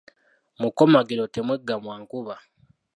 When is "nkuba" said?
2.01-2.35